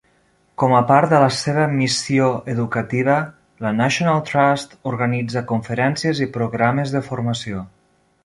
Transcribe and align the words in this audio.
Com 0.61 0.71
a 0.75 0.79
part 0.91 1.09
de 1.15 1.17
la 1.23 1.27
seva 1.39 1.65
missió 1.73 2.29
educativa, 2.53 3.17
la 3.67 3.73
National 3.81 4.23
Trust 4.31 4.73
organitza 4.93 5.45
conferències 5.53 6.23
i 6.27 6.31
programes 6.39 6.95
de 6.97 7.05
formació. 7.13 7.63